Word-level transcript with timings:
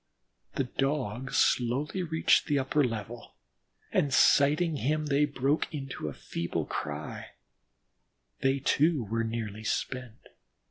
The 0.55 0.63
Dogs 0.63 1.37
slowly 1.37 2.01
reached 2.01 2.45
the 2.47 2.57
upper 2.57 2.83
level, 2.83 3.35
and 3.91 4.11
sighting 4.11 4.77
him 4.77 5.05
they 5.05 5.25
broke 5.25 5.71
into 5.71 6.07
a 6.07 6.11
feeble 6.13 6.65
cry; 6.65 7.33
they, 8.39 8.57
too, 8.57 9.03
were 9.03 9.23
nearly 9.23 9.63
spent. 9.63 10.29